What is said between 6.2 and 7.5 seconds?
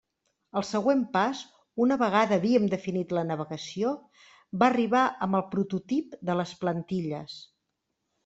de les plantilles.